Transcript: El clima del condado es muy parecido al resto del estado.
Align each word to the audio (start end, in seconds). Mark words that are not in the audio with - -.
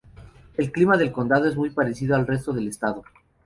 El 0.57 0.71
clima 0.71 0.97
del 0.97 1.11
condado 1.11 1.45
es 1.47 1.55
muy 1.55 1.69
parecido 1.69 2.15
al 2.15 2.25
resto 2.25 2.53
del 2.53 2.67
estado. 2.67 3.03